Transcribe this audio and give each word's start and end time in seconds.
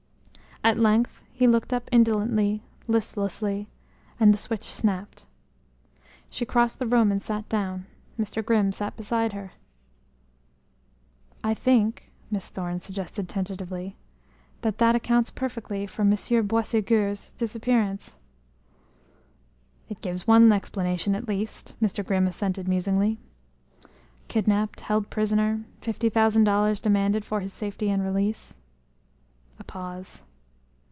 At 0.63 0.77
length 0.77 1.23
he 1.33 1.47
looked 1.47 1.73
up 1.73 1.89
indolently, 1.91 2.61
listlessly, 2.87 3.67
and 4.19 4.31
the 4.31 4.37
switch 4.37 4.61
snapped. 4.61 5.25
She 6.29 6.45
crossed 6.45 6.77
the 6.77 6.85
room 6.85 7.11
and 7.11 7.19
sat 7.19 7.49
down; 7.49 7.87
Mr. 8.19 8.45
Grimm 8.45 8.71
sat 8.71 8.95
beside 8.95 9.33
her. 9.33 9.53
"I 11.43 11.55
think," 11.55 12.11
Miss 12.29 12.47
Thorne 12.49 12.79
suggested 12.79 13.27
tentatively, 13.27 13.95
"that 14.61 14.77
that 14.77 14.95
accounts 14.95 15.31
perfectly 15.31 15.87
for 15.87 16.03
Monsieur 16.05 16.43
Boisségur's 16.43 17.31
disappearance." 17.39 18.19
"It 19.89 20.01
gives 20.01 20.27
one 20.27 20.51
explanation, 20.51 21.15
at 21.15 21.27
least," 21.27 21.73
Mr. 21.81 22.05
Grimm 22.05 22.27
assented 22.27 22.67
musingly. 22.67 23.17
"Kidnapped 24.27 24.81
held 24.81 25.09
prisoner 25.09 25.63
fifty 25.81 26.07
thousand 26.11 26.43
dollars 26.43 26.79
demanded 26.79 27.25
for 27.25 27.39
his 27.39 27.51
safety 27.51 27.89
and 27.89 28.03
release." 28.05 28.57
A 29.57 29.63
pause. 29.63 30.21